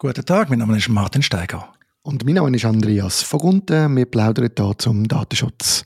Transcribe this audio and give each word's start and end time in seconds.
Guten 0.00 0.24
Tag, 0.24 0.48
mein 0.48 0.60
Name 0.60 0.76
ist 0.76 0.88
Martin 0.88 1.22
Steiger. 1.22 1.72
Und 2.02 2.24
mein 2.24 2.36
Name 2.36 2.54
ist 2.54 2.64
Andreas 2.64 3.20
Vogunten. 3.20 3.96
Wir 3.96 4.06
plaudern 4.06 4.48
hier 4.56 4.78
zum 4.78 5.08
Datenschutz. 5.08 5.82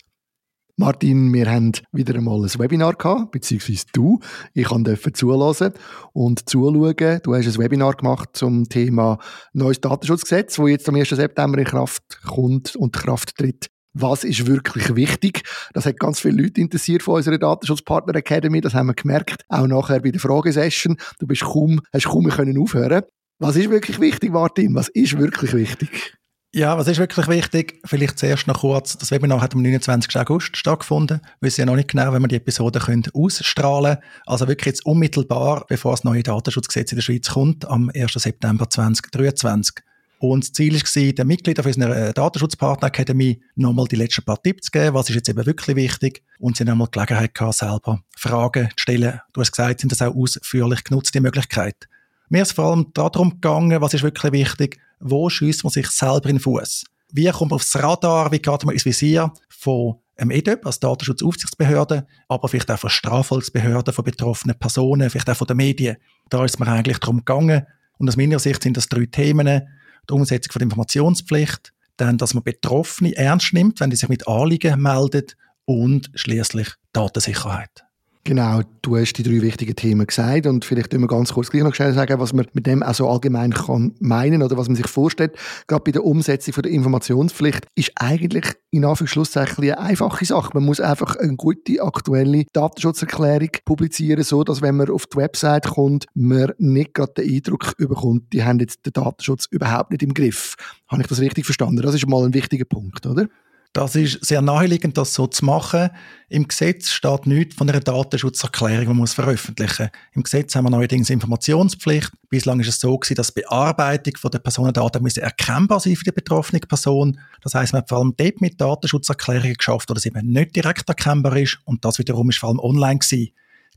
Martin, 0.77 1.33
wir 1.33 1.51
haben 1.51 1.73
wieder 1.93 2.15
einmal 2.17 2.43
ein 2.43 2.59
Webinar 2.59 2.93
gehabt, 2.93 3.31
beziehungsweise 3.31 3.87
du. 3.95 4.21
Ich 4.53 4.69
durfte 4.69 5.15
zulassen 5.15 5.73
und 6.13 6.47
zuschauen. 6.47 7.21
Du 7.23 7.35
hast 7.35 7.47
ein 7.47 7.57
Webinar 7.57 7.95
gemacht 7.95 8.29
zum 8.35 8.69
Thema 8.69 9.17
neues 9.55 9.81
Datenschutzgesetz, 9.81 10.57
das 10.57 10.69
jetzt 10.69 10.89
am 10.91 10.97
1. 10.97 11.09
September 11.09 11.57
in 11.57 11.65
Kraft 11.65 12.21
kommt 12.23 12.77
und 12.77 12.93
Kraft 12.93 13.39
tritt. 13.39 13.69
Was 13.95 14.25
ist 14.25 14.47
wirklich 14.47 14.95
wichtig? 14.95 15.43
Das 15.73 15.87
hat 15.87 15.99
ganz 15.99 16.21
viele 16.21 16.43
Leute 16.43 16.61
interessiert 16.61 17.03
von 17.03 17.15
unserer 17.15 17.39
Datenschutzpartner 17.39 18.15
Academy. 18.15 18.61
Das 18.61 18.75
haben 18.75 18.89
wir 18.89 18.95
gemerkt. 18.95 19.47
Auch 19.49 19.67
nachher 19.67 20.01
bei 20.01 20.11
der 20.11 20.21
Fragesession. 20.21 20.99
Du 21.19 21.27
bist 21.27 21.45
kaum, 21.45 21.81
hast 21.95 22.09
kaum 22.09 22.29
können 22.29 22.59
aufhören. 22.59 23.05
Was 23.43 23.57
ist 23.57 23.71
wirklich 23.71 23.99
wichtig, 23.99 24.31
Martin? 24.31 24.73
Was 24.77 24.87
ist 24.87 25.19
wirklich 25.19 25.53
wichtig? 25.53 26.15
Ja, 26.55 26.79
was 26.79 26.87
ist 26.87 26.99
wirklich 26.99 27.27
wichtig? 27.27 27.81
Vielleicht 27.85 28.17
zuerst 28.17 28.47
noch 28.47 28.61
kurz. 28.61 28.97
Das 28.97 29.11
Webinar 29.11 29.41
hat 29.41 29.57
am 29.57 29.63
29. 29.63 30.17
August 30.17 30.57
stattgefunden. 30.57 31.21
Wir 31.41 31.49
wissen 31.49 31.63
ja 31.63 31.67
noch 31.67 31.75
nicht 31.75 31.91
genau, 31.91 32.13
wenn 32.13 32.23
wir 32.23 32.29
die 32.29 32.37
Episode 32.37 32.79
können 32.79 33.03
ausstrahlen 33.13 33.97
können. 33.97 34.07
Also 34.27 34.47
wirklich 34.47 34.67
jetzt 34.67 34.87
unmittelbar, 34.87 35.65
bevor 35.69 35.91
das 35.91 36.05
neue 36.05 36.23
Datenschutzgesetz 36.23 36.93
in 36.93 36.97
der 36.99 37.03
Schweiz 37.03 37.31
kommt, 37.31 37.65
am 37.65 37.91
1. 37.93 38.13
September 38.13 38.71
2023. 38.71 39.75
Und 40.21 40.45
das 40.45 40.53
Ziel 40.53 40.75
war, 40.75 41.13
den 41.13 41.27
Mitgliedern 41.27 41.67
unserer 41.67 41.97
äh, 41.97 42.13
Datenschutzpartner-Akademie 42.13 43.43
nochmal 43.57 43.89
die 43.89 43.97
letzten 43.97 44.25
paar 44.25 44.41
Tipps 44.41 44.67
zu 44.67 44.71
geben, 44.71 44.95
was 44.95 45.11
ist 45.11 45.17
jetzt 45.17 45.29
eben 45.29 45.45
wirklich 45.45 45.75
wichtig. 45.75 46.23
Und 46.39 46.57
sie 46.57 46.63
haben 46.63 46.69
nochmal 46.69 46.87
die 46.95 46.99
Gelegenheit 46.99 47.35
gehabt, 47.35 47.57
selber 47.57 48.05
Fragen 48.17 48.69
zu 48.69 48.83
stellen. 48.83 49.21
Du 49.33 49.41
hast 49.41 49.51
gesagt, 49.51 49.81
sind 49.81 49.91
das 49.91 50.01
auch 50.01 50.15
ausführlich 50.15 50.85
genutzt, 50.85 51.13
die 51.13 51.19
Möglichkeit. 51.19 51.89
Mir 52.33 52.41
ist 52.41 52.53
vor 52.53 52.65
allem 52.65 52.87
darum 52.95 53.29
gegangen, 53.29 53.79
was 53.83 53.93
ist 53.93 54.03
wirklich 54.03 54.33
wichtig, 54.33 54.81
wo 55.01 55.29
schießt 55.29 55.65
man 55.65 55.71
sich 55.71 55.87
selber 55.89 56.31
in 56.31 56.37
den 56.37 56.41
Fuß? 56.41 56.87
Wie 57.13 57.29
kommt 57.29 57.51
man 57.51 57.57
aufs 57.57 57.77
Radar, 57.77 58.33
wie 58.33 58.39
geht 58.39 58.65
man 58.65 58.73
ins 58.73 58.87
Visier 58.87 59.31
von 59.51 59.97
einem 60.17 60.31
EDEP 60.31 60.65
als 60.65 60.81
Datenschutzaufsichtsbehörde, 60.81 62.07
aber 62.29 62.49
vielleicht 62.49 62.71
auch 62.71 62.79
von 62.79 62.89
Strafvolksbehörden, 62.89 63.93
von 63.93 64.05
betroffenen 64.07 64.59
Personen, 64.59 65.11
vielleicht 65.11 65.29
auch 65.29 65.37
von 65.37 65.47
den 65.47 65.59
Medien. 65.59 65.99
Da 66.31 66.43
ist 66.43 66.59
mir 66.59 66.69
eigentlich 66.69 67.01
darum 67.01 67.19
gegangen. 67.19 67.67
Und 67.99 68.09
aus 68.09 68.17
meiner 68.17 68.39
Sicht 68.39 68.63
sind 68.63 68.79
das 68.79 68.89
drei 68.89 69.05
Themen 69.05 69.69
die 70.09 70.13
Umsetzung 70.15 70.53
von 70.53 70.61
der 70.61 70.67
Informationspflicht, 70.69 71.75
dann, 71.99 72.17
dass 72.17 72.33
man 72.33 72.45
Betroffene 72.45 73.15
ernst 73.15 73.53
nimmt, 73.53 73.79
wenn 73.81 73.91
die 73.91 73.97
sich 73.97 74.09
mit 74.09 74.27
Anliegen 74.27 74.81
meldet 74.81 75.37
und 75.67 76.11
schließlich 76.15 76.71
Datensicherheit. 76.95 77.85
Genau, 78.25 78.61
du 78.83 78.97
hast 78.97 79.15
die 79.15 79.25
drei 79.25 79.43
wichtigen 79.43 79.75
Themen 79.75 80.07
gesagt 80.07 80.47
und 80.47 80.65
vielleicht 80.65 80.93
wir 80.93 81.07
ganz 81.09 81.33
kurz 81.33 81.51
gleich 81.51 81.65
noch 81.65 81.75
schnell 81.75 81.93
sagen, 81.93 82.21
was 82.21 82.33
man 82.33 82.47
mit 82.53 82.69
dem 82.69 82.85
auch 82.85 82.95
so 82.95 83.09
allgemein 83.09 83.53
kann 83.53 83.97
meinen 83.99 84.45
oder 84.45 84.57
was 84.57 84.69
man 84.69 84.77
sich 84.77 84.87
vorstellt. 84.87 85.35
Gerade 85.67 85.83
bei 85.83 85.91
der 85.91 86.05
Umsetzung 86.05 86.55
von 86.55 86.63
der 86.63 86.71
Informationspflicht 86.71 87.67
ist 87.75 87.91
eigentlich 87.97 88.45
in 88.71 88.85
Anführungszeichen 88.85 89.65
eine 89.65 89.77
einfache 89.77 90.25
Sache. 90.25 90.51
Man 90.55 90.65
muss 90.65 90.79
einfach 90.79 91.17
eine 91.17 91.35
gute, 91.35 91.83
aktuelle 91.83 92.45
Datenschutzerklärung 92.53 93.51
publizieren, 93.65 94.23
so 94.23 94.45
dass 94.45 94.63
wenn 94.63 94.77
man 94.77 94.89
auf 94.89 95.07
die 95.07 95.17
Website 95.17 95.67
kommt, 95.67 96.07
man 96.15 96.53
nicht 96.59 96.95
gerade 96.95 97.15
den 97.15 97.29
Eindruck 97.29 97.77
bekommt, 97.77 98.33
die 98.33 98.45
haben 98.45 98.61
jetzt 98.61 98.87
den 98.87 98.93
Datenschutz 98.93 99.47
überhaupt 99.51 99.91
nicht 99.91 100.05
im 100.05 100.15
Griff. 100.15 100.55
Habe 100.87 101.03
ich 101.03 101.09
das 101.09 101.19
richtig 101.19 101.45
verstanden? 101.45 101.83
Das 101.83 101.97
ist 101.97 102.07
mal 102.07 102.25
ein 102.25 102.35
wichtiger 102.35 102.67
Punkt, 102.67 103.05
oder? 103.05 103.27
Das 103.75 103.97
ist 103.97 104.23
sehr 104.23 104.43
naheliegend, 104.43 104.99
das 104.99 105.15
so 105.15 105.27
zu 105.27 105.47
machen. 105.47 105.89
Im 106.29 106.47
Gesetz 106.47 106.91
steht 106.91 107.27
nichts 107.27 107.55
von 107.55 107.71
einer 107.71 107.81
Datenschutzerklärung, 107.81 108.81
die 108.81 108.87
man 108.89 108.97
muss 108.99 109.15
veröffentlichen 109.15 109.89
Im 110.13 110.23
Gesetz 110.23 110.55
haben 110.55 110.67
wir 110.67 110.71
neuerdings 110.71 111.09
Informationspflicht. 111.09 112.13
Bislang 112.29 112.61
ist 112.61 112.69
es 112.69 112.81
so 112.81 112.99
gewesen, 112.99 113.15
dass 113.15 113.33
die 113.33 113.41
Bearbeitung 113.41 114.31
der 114.31 114.41
Personendaten 114.41 115.03
muss 115.03 115.17
erkennbar 115.17 115.81
sein 115.81 115.97
für 115.97 116.05
die 116.05 116.13
betroffene 116.13 116.61
Person. 116.61 117.19
Das 117.41 117.55
heißt, 117.55 117.73
man 117.73 117.81
hat 117.81 117.89
vor 117.89 117.99
allem 117.99 118.13
dort 118.15 118.43
mit 118.43 118.61
Datenschutzerklärungen 118.61 119.55
geschafft, 119.55 119.89
wo 119.89 119.95
das 119.95 120.05
eben 120.05 120.31
nicht 120.31 120.55
direkt 120.55 120.87
erkennbar 120.91 121.35
ist. 121.39 121.59
Und 121.65 121.83
das 121.87 121.99
wiederum 121.99 122.29
ist 122.29 122.41
vor 122.41 122.51
allem 122.51 122.61
online 122.61 122.99
gewesen. 122.99 123.33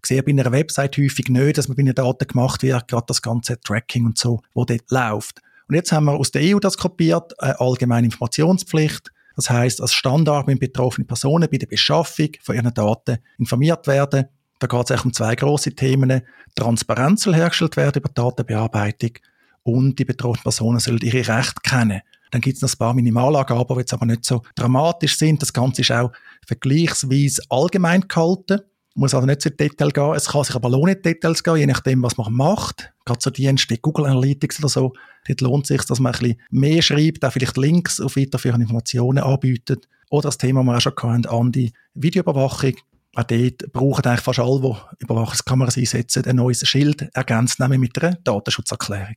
Sehe 0.06 0.22
bei 0.22 0.32
einer 0.32 0.52
Website 0.52 0.98
häufig 0.98 1.30
nicht, 1.30 1.58
dass 1.58 1.68
man 1.68 1.78
bei 1.78 1.82
einer 1.82 1.94
Daten 1.94 2.28
gemacht 2.28 2.62
wird, 2.62 2.88
gerade 2.88 3.06
das 3.08 3.22
ganze 3.22 3.60
Tracking 3.60 4.06
und 4.06 4.18
so, 4.18 4.42
wo 4.54 4.66
dort 4.66 4.92
läuft. 4.92 5.42
Und 5.68 5.76
jetzt 5.76 5.92
haben 5.92 6.06
wir 6.06 6.14
aus 6.14 6.32
der 6.32 6.44
EU 6.44 6.60
das 6.60 6.78
kopiert, 6.78 7.40
eine 7.42 7.60
allgemeine 7.60 8.06
Informationspflicht. 8.06 9.12
Das 9.36 9.50
heißt, 9.50 9.82
als 9.82 9.94
Standard 9.94 10.48
müssen 10.48 10.60
betroffene 10.60 11.06
Personen 11.06 11.50
bei 11.52 11.58
der 11.58 11.68
Beschaffung 11.68 12.30
von 12.42 12.56
ihren 12.56 12.74
Daten 12.74 13.18
informiert 13.38 13.88
werden. 13.88 14.26
Da 14.60 14.68
geht 14.68 14.86
es 14.86 14.92
eigentlich 14.92 15.06
um 15.06 15.14
zwei 15.14 15.36
große 15.36 15.76
Themen. 15.76 16.22
Transparenz 16.56 17.24
soll 17.24 17.36
hergestellt 17.36 17.76
werden 17.78 18.02
über 18.02 18.10
Datenbearbeitung 18.10 19.12
und 19.64 20.00
die 20.00 20.06
betroffenen 20.06 20.44
Personen 20.44 20.80
sollen 20.80 21.00
ihre 21.00 21.28
Rechte 21.28 21.62
kennen. 21.64 22.02
Dann 22.32 22.42
gibt 22.42 22.56
es 22.56 22.62
noch 22.62 22.74
ein 22.74 22.78
paar 22.78 22.94
Minimalangaben, 22.94 23.76
die 23.76 23.82
jetzt 23.82 23.94
aber 23.94 24.06
nicht 24.06 24.26
so 24.26 24.42
dramatisch 24.56 25.18
sind. 25.18 25.42
Das 25.42 25.54
Ganze 25.54 25.82
ist 25.82 25.92
auch 25.92 26.12
vergleichsweise 26.46 27.42
allgemein 27.50 28.08
gehalten 28.08 28.62
muss 28.96 29.14
also 29.14 29.28
nicht 29.28 29.42
zu 29.42 29.52
Detail 29.52 29.92
gehen. 29.92 30.14
Es 30.16 30.30
kann 30.30 30.44
sich 30.44 30.56
aber 30.56 30.70
lohnen, 30.70 31.02
Details 31.02 31.44
gehen, 31.44 31.58
je 31.58 31.66
nachdem, 31.66 32.02
was 32.02 32.18
man 32.18 32.34
macht. 32.34 32.94
Gerade 33.04 33.20
so 33.22 33.30
Dienste, 33.30 33.78
Google 33.78 34.06
Analytics 34.06 34.60
oder 34.60 34.70
so. 34.70 34.94
Dort 35.28 35.42
lohnt 35.42 35.64
es 35.66 35.68
sich, 35.70 35.84
dass 35.86 36.00
man 36.00 36.14
ein 36.14 36.20
bisschen 36.20 36.42
mehr 36.50 36.82
schreibt, 36.82 37.26
auch 37.26 37.34
vielleicht 37.34 37.58
Links 37.58 38.00
auf 38.00 38.16
weiterführende 38.16 38.64
Informationen 38.64 39.24
anbietet. 39.24 39.88
Oder 40.10 40.28
das 40.28 40.38
Thema, 40.38 40.64
das 40.64 40.68
wir 40.68 40.78
auch 40.78 40.82
schon 40.82 41.14
hatten, 41.14 41.26
an 41.28 41.52
die 41.52 41.74
Videoüberwachung. 41.94 42.76
Auch 43.16 43.24
dort 43.24 43.72
brauchen 43.72 44.06
eigentlich 44.06 44.22
fast 44.22 44.40
alle, 44.40 44.60
die 45.00 45.04
Überwachungskameras 45.04 45.78
einsetzen, 45.78 46.26
ein 46.26 46.36
neues 46.36 46.68
Schild 46.68 47.10
ergänzt, 47.14 47.60
nämlich 47.60 47.80
mit 47.80 48.04
einer 48.04 48.18
Datenschutzerklärung. 48.24 49.16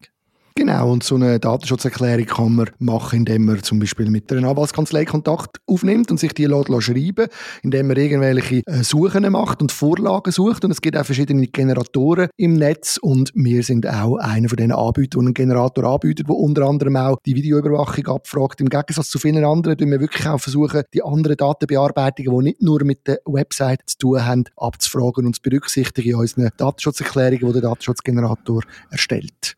Genau, 0.58 0.90
und 0.90 1.04
so 1.04 1.14
eine 1.14 1.38
Datenschutzerklärung 1.38 2.26
kann 2.26 2.54
man 2.56 2.70
machen, 2.80 3.20
indem 3.20 3.44
man 3.44 3.62
zum 3.62 3.78
Beispiel 3.78 4.10
mit 4.10 4.32
einer 4.32 4.48
Anwaltskanzlei 4.48 5.04
Kontakt 5.04 5.58
aufnimmt 5.66 6.10
und 6.10 6.18
sich 6.18 6.32
die 6.32 6.46
lässt, 6.46 6.82
schreiben 6.82 7.28
indem 7.62 7.86
man 7.86 7.96
irgendwelche 7.96 8.62
äh, 8.66 8.82
Suchen 8.82 9.30
macht 9.30 9.62
und 9.62 9.70
Vorlagen 9.70 10.32
sucht. 10.32 10.64
Und 10.64 10.72
es 10.72 10.80
gibt 10.80 10.96
auch 10.96 11.06
verschiedene 11.06 11.46
Generatoren 11.46 12.28
im 12.36 12.54
Netz 12.54 12.98
und 13.00 13.30
wir 13.36 13.62
sind 13.62 13.86
auch 13.86 14.16
einer 14.16 14.48
von 14.48 14.56
diesen 14.56 14.72
Anbietern, 14.72 15.20
die 15.20 15.26
einen 15.26 15.34
Generator 15.34 15.84
anbietet, 15.84 16.26
der 16.28 16.34
unter 16.34 16.62
anderem 16.62 16.96
auch 16.96 17.18
die 17.24 17.36
Videoüberwachung 17.36 18.08
abfragt. 18.08 18.60
Im 18.60 18.68
Gegensatz 18.68 19.10
zu 19.10 19.20
vielen 19.20 19.44
anderen 19.44 19.78
tun 19.78 19.92
wir 19.92 20.00
wirklich 20.00 20.26
auch 20.26 20.40
versuchen, 20.40 20.82
die 20.92 21.04
anderen 21.04 21.36
Datenbearbeitungen, 21.36 22.36
die 22.36 22.44
nicht 22.46 22.62
nur 22.62 22.82
mit 22.82 23.06
der 23.06 23.20
Website 23.26 23.82
zu 23.86 23.98
tun 23.98 24.26
haben, 24.26 24.44
abzufragen 24.56 25.24
und 25.24 25.36
zu 25.36 25.42
berücksichtigen 25.42 26.08
in 26.10 26.16
unseren 26.16 26.50
Datenschutzerklärungen, 26.56 27.46
die 27.46 27.52
der 27.52 27.62
Datenschutzgenerator 27.62 28.62
erstellt. 28.90 29.57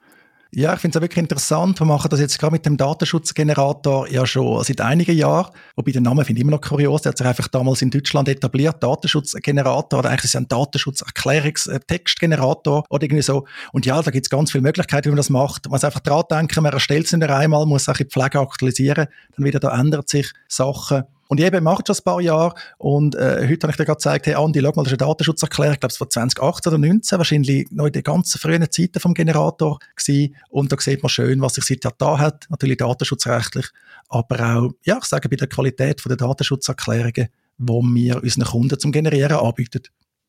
Ja, 0.53 0.75
ich 0.75 0.81
finde 0.81 0.99
es 0.99 1.03
wirklich 1.03 1.19
interessant. 1.19 1.79
Wir 1.79 1.87
machen 1.87 2.09
das 2.11 2.19
jetzt 2.19 2.41
gerade 2.41 2.53
mit 2.53 2.67
dem 2.67 2.77
Datenschutzgenerator 2.77 4.11
ja 4.11 4.27
schon 4.27 4.65
seit 4.65 4.81
einigen 4.81 5.17
Jahren. 5.17 5.53
Wobei 5.77 5.93
der 5.93 6.01
Name 6.01 6.25
finde 6.25 6.41
ich 6.41 6.43
immer 6.43 6.57
noch 6.57 6.61
kurios. 6.61 7.03
Der 7.03 7.11
hat 7.11 7.19
sich 7.19 7.27
einfach 7.27 7.47
damals 7.47 7.83
in 7.83 7.91
Deutschland 7.91 8.29
etabliert. 8.29 8.83
Datenschutzgenerator. 8.83 10.01
Oder 10.01 10.09
eigentlich 10.09 10.25
ist 10.25 10.31
es 10.31 10.37
ein 10.37 10.49
Datenschutzerklärungstextgenerator 10.49 12.83
oder 12.91 13.05
irgendwie 13.05 13.23
so. 13.23 13.47
Und 13.73 13.87
ja, 13.87 14.03
da 14.03 14.11
gibt 14.11 14.27
es 14.27 14.31
ganz 14.31 14.51
viele 14.51 14.63
Möglichkeiten, 14.63 15.05
wie 15.05 15.11
man 15.11 15.19
das 15.19 15.31
macht. 15.31 15.67
Man 15.67 15.75
muss 15.75 15.85
einfach 15.85 16.01
dran 16.01 16.25
denken, 16.29 16.65
man 16.65 16.73
erstellt 16.73 17.07
es 17.07 17.13
nicht 17.13 17.31
einmal, 17.31 17.65
muss 17.65 17.89
auch 17.89 17.97
die 17.97 18.07
Pflege 18.07 18.41
aktualisieren. 18.41 19.07
Dann 19.37 19.45
wieder, 19.45 19.61
da 19.61 19.79
ändert 19.79 20.09
sich 20.09 20.33
Sachen. 20.49 21.05
Und 21.31 21.39
ich 21.39 21.47
eben 21.47 21.63
mache 21.63 21.85
schon 21.87 21.95
ein 21.95 22.03
paar 22.03 22.21
Jahre 22.21 22.55
und 22.77 23.15
äh, 23.15 23.47
heute 23.49 23.63
habe 23.63 23.71
ich 23.71 23.77
dir 23.77 23.85
gerade 23.85 23.99
gezeigt, 23.99 24.27
hey 24.27 24.35
Andi, 24.35 24.61
schau 24.61 24.73
mal, 24.75 24.83
das 24.83 24.93
ist 24.93 25.01
eine 25.01 25.09
Datenschutzerklärung, 25.09 25.75
ich 25.75 25.81
glaube 25.81 25.93
es 25.93 26.01
war 26.01 26.11
2018 26.11 26.73
oder 26.73 26.81
2019, 26.81 27.19
wahrscheinlich 27.19 27.71
noch 27.71 27.87
in 27.87 27.93
den 27.93 28.03
ganzen 28.03 28.41
frühen 28.41 28.69
Zeiten 28.69 28.99
vom 28.99 29.15
Generator 29.15 29.79
gewesen. 29.95 30.35
Und 30.49 30.73
da 30.73 30.77
sieht 30.81 31.05
man 31.05 31.09
schön, 31.09 31.41
was 31.41 31.55
sich 31.55 31.65
seither 31.65 31.93
da 31.97 32.19
hat, 32.19 32.47
natürlich 32.51 32.79
datenschutzrechtlich, 32.79 33.67
aber 34.09 34.41
auch, 34.41 34.73
ja, 34.83 34.99
ich 34.99 35.05
sage, 35.05 35.29
bei 35.29 35.37
der 35.37 35.47
Qualität 35.47 36.03
der 36.05 36.17
Datenschutzerklärungen, 36.17 37.29
die 37.59 37.65
wir 37.95 38.21
unseren 38.21 38.45
Kunden 38.47 38.81
zum 38.81 38.91
Generieren 38.91 39.37
anbieten. 39.37 39.83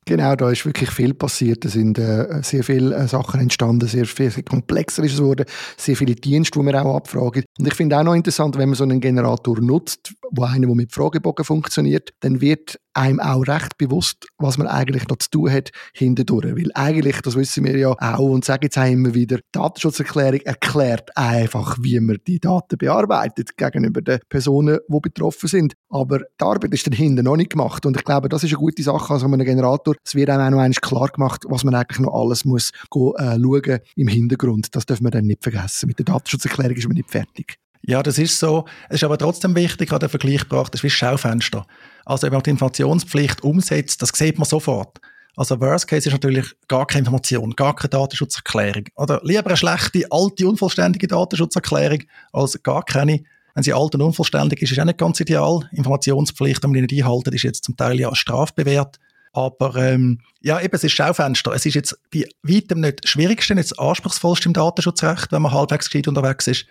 Genau, 0.05 0.35
da 0.35 0.49
ist 0.49 0.65
wirklich 0.65 0.89
viel 0.89 1.13
passiert. 1.13 1.63
Da 1.63 1.69
sind 1.69 1.99
äh, 1.99 2.41
sehr 2.41 2.63
viele 2.63 2.95
äh, 2.95 3.07
Sachen 3.07 3.39
entstanden, 3.39 3.87
sehr 3.87 4.05
viel 4.05 4.31
sehr 4.31 4.43
komplexer 4.43 5.03
ist 5.03 5.13
es 5.13 5.19
geworden, 5.19 5.45
sehr 5.77 5.95
viele 5.95 6.15
Dienste, 6.15 6.59
die 6.59 6.65
wir 6.65 6.83
auch 6.83 6.95
abfragen. 6.95 7.43
Und 7.59 7.67
ich 7.67 7.75
finde 7.75 7.99
auch 7.99 8.03
noch 8.03 8.15
interessant, 8.15 8.57
wenn 8.57 8.69
man 8.69 8.75
so 8.75 8.83
einen 8.83 8.99
Generator 8.99 9.59
nutzt, 9.59 10.13
wo 10.31 10.43
einer, 10.43 10.67
der 10.67 10.75
mit 10.75 10.91
Fragebogen 10.91 11.45
funktioniert, 11.45 12.13
dann 12.21 12.41
wird 12.41 12.79
einem 12.93 13.19
auch 13.19 13.47
recht 13.47 13.77
bewusst, 13.77 14.27
was 14.37 14.57
man 14.57 14.67
eigentlich 14.67 15.07
noch 15.07 15.17
zu 15.17 15.29
tun 15.29 15.51
hat 15.51 15.71
hindurch. 15.93 16.55
Weil 16.55 16.71
eigentlich, 16.73 17.21
das 17.21 17.35
wissen 17.35 17.63
wir 17.63 17.77
ja 17.77 17.89
auch 17.97 18.19
und 18.19 18.43
sagen 18.45 18.63
jetzt 18.63 18.77
auch 18.77 18.89
immer 18.89 19.13
wieder, 19.13 19.37
die 19.37 19.43
Datenschutzerklärung 19.51 20.41
erklärt 20.41 21.15
einfach, 21.15 21.77
wie 21.81 21.99
man 21.99 22.17
die 22.27 22.39
Daten 22.39 22.77
bearbeitet 22.77 23.57
gegenüber 23.57 24.01
den 24.01 24.19
Personen, 24.29 24.79
die 24.87 24.99
betroffen 25.01 25.47
sind. 25.47 25.73
Aber 25.89 26.19
die 26.19 26.43
Arbeit 26.43 26.73
ist 26.73 26.87
dann 26.87 26.93
hinten 26.93 27.25
noch 27.25 27.37
nicht 27.37 27.51
gemacht 27.51 27.85
und 27.85 27.95
ich 27.95 28.03
glaube, 28.03 28.29
das 28.29 28.43
ist 28.43 28.51
eine 28.51 28.59
gute 28.59 28.83
Sache 28.83 29.13
also 29.13 29.25
einem 29.25 29.45
Generator. 29.45 29.95
Es 30.03 30.15
wird 30.15 30.29
auch 30.29 30.37
noch 30.37 30.43
einmal 30.43 30.71
klar 30.71 31.07
gemacht, 31.07 31.43
was 31.47 31.63
man 31.63 31.75
eigentlich 31.75 31.99
noch 31.99 32.13
alles 32.13 32.45
muss 32.45 32.71
go, 32.89 33.13
äh, 33.15 33.39
schauen 33.39 33.79
im 33.95 34.07
Hintergrund. 34.07 34.75
Das 34.75 34.85
dürfen 34.85 35.05
wir 35.05 35.11
dann 35.11 35.25
nicht 35.25 35.43
vergessen. 35.43 35.87
Mit 35.87 35.99
der 35.99 36.05
Datenschutzerklärung 36.05 36.75
ist 36.75 36.87
man 36.87 36.95
nicht 36.95 37.09
fertig. 37.09 37.57
Ja, 37.83 38.03
das 38.03 38.17
ist 38.17 38.37
so. 38.39 38.65
Es 38.89 38.97
ist 38.97 39.03
aber 39.03 39.17
trotzdem 39.17 39.55
wichtig, 39.55 39.89
gerade 39.89 40.01
der 40.01 40.09
Vergleich 40.09 40.41
gebracht, 40.41 40.73
das 40.73 40.79
ist 40.79 40.83
wie 40.83 40.89
Schaufenster. 40.89 41.65
Also, 42.05 42.27
wenn 42.27 42.33
man 42.33 42.43
die 42.43 42.51
Informationspflicht 42.51 43.43
umsetzt, 43.43 44.01
das 44.01 44.09
sieht 44.13 44.37
man 44.37 44.45
sofort. 44.45 44.99
Also 45.37 45.59
Worst 45.61 45.87
Case 45.87 46.09
ist 46.09 46.13
natürlich 46.13 46.45
gar 46.67 46.85
keine 46.85 46.99
Information, 46.99 47.51
gar 47.51 47.75
keine 47.75 47.89
Datenschutzerklärung. 47.89 48.83
Oder 48.95 49.21
lieber 49.23 49.47
eine 49.47 49.57
schlechte, 49.57 50.05
alte, 50.11 50.47
unvollständige 50.47 51.07
Datenschutzerklärung 51.07 52.03
als 52.33 52.61
gar 52.63 52.83
keine. 52.83 53.23
Wenn 53.53 53.63
sie 53.63 53.73
alt 53.73 53.95
und 53.95 54.01
unvollständig 54.01 54.61
ist, 54.61 54.71
ist 54.71 54.79
auch 54.79 54.85
nicht 54.85 54.97
ganz 54.97 55.19
ideal. 55.19 55.69
Informationspflicht, 55.71 56.63
wenn 56.63 56.71
man 56.71 56.75
die 56.75 56.93
nicht 56.93 57.03
einhalten, 57.03 57.33
ist 57.33 57.43
jetzt 57.43 57.63
zum 57.63 57.75
Teil 57.75 57.99
ja 57.99 58.13
strafbewehrt. 58.13 58.97
Aber 59.33 59.75
ähm, 59.77 60.19
ja, 60.41 60.59
eben, 60.59 60.75
es 60.75 60.83
ist 60.83 60.93
Schaufenster. 60.93 61.53
Es 61.53 61.65
ist 61.65 61.75
jetzt 61.75 61.97
bei 62.13 62.25
weitem 62.43 62.81
nicht 62.81 63.03
das 63.03 63.11
Schwierigste, 63.11 63.55
nicht 63.55 63.71
das 63.71 63.79
Anspruchsvollste 63.79 64.47
im 64.47 64.53
Datenschutzrecht, 64.53 65.31
wenn 65.31 65.41
man 65.41 65.53
halbwegs 65.53 65.89
gescheit 65.89 66.07
unterwegs 66.07 66.47
ist. 66.47 66.65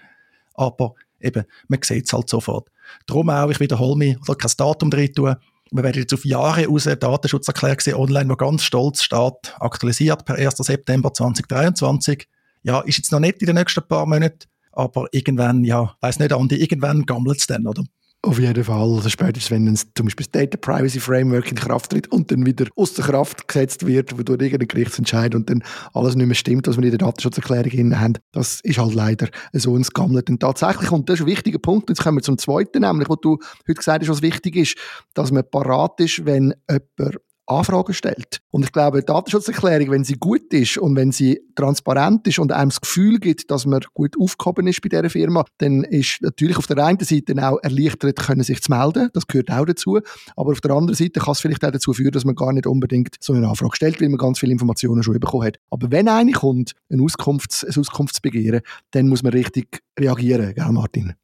Aber 0.55 0.95
eben, 1.21 1.45
man 1.69 1.81
sieht 1.83 2.07
es 2.07 2.13
halt 2.13 2.29
sofort. 2.29 2.69
Darum 3.07 3.31
auch, 3.31 3.51
ich 3.51 3.61
wiederhole 3.61 3.97
mich, 3.97 4.17
soll 4.23 4.37
kein 4.37 4.53
Datum 4.57 4.91
drin 4.91 5.15
tun. 5.15 5.37
Wir 5.73 5.85
werden 5.85 6.03
jetzt 6.03 6.13
auf 6.13 6.25
Jahre 6.25 6.67
raus 6.67 6.87
eine 6.87 6.97
Datenschutzerklärung 6.97 7.79
sehen, 7.79 7.95
online, 7.95 8.29
wo 8.29 8.37
ganz 8.37 8.65
stolz 8.65 9.03
steht, 9.03 9.55
aktualisiert 9.61 10.25
per 10.25 10.35
1. 10.35 10.57
September 10.57 11.13
2023. 11.15 12.27
Ja, 12.63 12.81
ist 12.81 12.99
jetzt 12.99 13.13
noch 13.13 13.21
nicht 13.21 13.41
in 13.41 13.47
den 13.47 13.55
nächsten 13.55 13.87
paar 13.87 14.05
Monaten, 14.05 14.49
aber 14.73 15.07
irgendwann, 15.13 15.65
ja, 15.65 15.95
weiß 16.01 16.19
nicht, 16.19 16.33
Andi, 16.33 16.57
irgendwann 16.57 17.07
gammelt 17.07 17.39
es 17.39 17.47
dann, 17.47 17.67
oder? 17.67 17.85
Auf 18.23 18.39
jeden 18.39 18.65
Fall. 18.65 18.93
Also 18.97 19.09
spätestens, 19.09 19.51
wenn 19.51 19.75
zum 19.75 20.05
Beispiel 20.05 20.27
das 20.27 20.31
Data 20.31 20.59
Privacy 20.59 21.01
Framework 21.01 21.51
in 21.51 21.57
Kraft 21.57 21.91
tritt 21.91 22.13
und 22.13 22.31
dann 22.31 22.45
wieder 22.45 22.67
aus 22.77 22.93
der 22.93 23.07
Kraft 23.07 23.49
gesetzt 23.49 23.87
wird, 23.87 24.11
durch 24.11 24.29
irgendeinen 24.29 24.69
Gerichtsentscheid 24.69 25.35
und 25.35 25.49
dann 25.49 25.63
alles 25.95 26.17
nicht 26.17 26.27
mehr 26.27 26.35
stimmt, 26.35 26.67
was 26.67 26.77
wir 26.77 26.85
in 26.85 26.91
der 26.91 26.99
Datenschutzerklärung 26.99 27.99
haben. 27.99 28.19
Das 28.33 28.61
ist 28.61 28.77
halt 28.77 28.93
leider 28.93 29.29
so 29.55 29.75
ein 29.75 29.85
Gammelt. 29.95 30.29
Und 30.29 30.41
tatsächlich, 30.41 30.93
und 30.93 31.09
das 31.09 31.15
ist 31.15 31.21
ein 31.23 31.29
wichtiger 31.29 31.59
Punkt, 31.59 31.89
jetzt 31.89 32.03
kommen 32.03 32.19
wir 32.19 32.23
zum 32.23 32.37
zweiten, 32.37 32.83
nämlich, 32.83 33.09
was 33.09 33.17
du 33.23 33.39
heute 33.67 33.75
gesagt 33.75 34.03
hast, 34.03 34.11
was 34.11 34.21
wichtig 34.21 34.55
ist, 34.55 34.77
dass 35.15 35.33
man 35.33 35.45
parat 35.51 35.99
ist, 36.01 36.27
wenn 36.27 36.53
jemand 36.69 37.17
Anfragen 37.51 37.93
stellt. 37.93 38.41
Und 38.51 38.65
ich 38.65 38.73
glaube, 38.73 39.03
Datenschutzerklärung, 39.03 39.91
wenn 39.91 40.05
sie 40.05 40.15
gut 40.15 40.53
ist 40.53 40.79
und 40.79 40.97
wenn 40.97 41.13
sie 41.13 41.41
transparent 41.55 42.27
ist 42.27 42.39
und 42.39 42.53
einem 42.53 42.71
das 42.71 42.81
Gefühl 42.81 43.19
gibt, 43.19 43.51
dass 43.51 43.67
man 43.67 43.81
gut 43.95 44.17
aufgehoben 44.19 44.67
ist 44.67 44.81
bei 44.83 44.89
dieser 44.89 45.11
Firma, 45.11 45.45
dann 45.59 45.85
ist 45.85 46.19
natürlich 46.23 46.57
auf 46.57 46.67
der 46.67 46.79
einen 46.85 46.99
Seite 47.01 47.35
auch 47.37 47.59
erleichtert, 47.63 48.17
können 48.17 48.43
sich 48.43 48.63
zu 48.63 48.73
melden. 48.73 49.11
Das 49.13 49.27
gehört 49.27 49.51
auch 49.51 49.65
dazu. 49.65 50.01
Aber 50.37 50.53
auf 50.53 50.61
der 50.61 50.73
anderen 50.73 50.97
Seite 50.97 51.21
kann 51.21 51.33
es 51.33 51.41
vielleicht 51.41 51.65
auch 51.65 51.71
dazu 51.71 51.93
führen, 51.93 52.13
dass 52.13 52.25
man 52.25 52.35
gar 52.35 52.53
nicht 52.53 52.67
unbedingt 52.67 53.17
so 53.21 53.33
eine 53.33 53.49
Anfrage 53.49 53.77
stellt, 53.77 54.01
weil 54.01 54.09
man 54.09 54.19
ganz 54.19 54.39
viele 54.39 54.53
Informationen 54.53 55.03
schon 55.03 55.19
bekommen 55.19 55.47
hat. 55.47 55.59
Aber 55.71 55.91
wenn 55.91 56.09
eine 56.09 56.33
kommt, 56.33 56.73
ein 56.91 57.01
Auskunftsbegehren, 57.01 58.61
dann 58.93 59.09
muss 59.09 59.23
man 59.23 59.33
richtig 59.33 59.83
reagieren, 59.99 60.55
gell, 60.55 60.73
Martin? 60.73 61.15